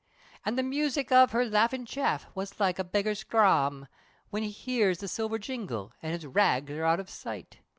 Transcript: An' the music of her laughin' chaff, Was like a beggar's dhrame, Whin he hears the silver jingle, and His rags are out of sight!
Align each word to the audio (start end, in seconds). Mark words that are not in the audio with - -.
An' 0.43 0.55
the 0.55 0.63
music 0.63 1.11
of 1.11 1.31
her 1.31 1.45
laughin' 1.45 1.85
chaff, 1.85 2.25
Was 2.33 2.59
like 2.59 2.79
a 2.79 2.83
beggar's 2.83 3.23
dhrame, 3.23 3.85
Whin 4.31 4.41
he 4.41 4.49
hears 4.49 4.97
the 4.97 5.07
silver 5.07 5.37
jingle, 5.37 5.93
and 6.01 6.13
His 6.13 6.25
rags 6.25 6.71
are 6.71 6.83
out 6.85 6.99
of 6.99 7.07
sight! 7.07 7.59